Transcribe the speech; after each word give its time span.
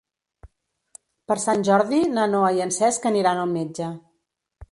Per 1.31 1.35
Sant 1.43 1.65
Jordi 1.67 2.01
na 2.15 2.25
Noa 2.33 2.49
i 2.61 2.65
en 2.67 2.73
Cesc 2.79 3.07
aniran 3.11 3.43
al 3.43 3.53
metge. 3.59 3.93